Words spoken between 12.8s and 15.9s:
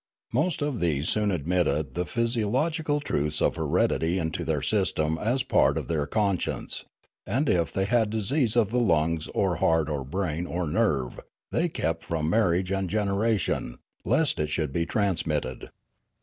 generation, lest it should be transmitted.